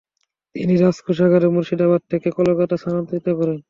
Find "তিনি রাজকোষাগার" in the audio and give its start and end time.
0.55-1.43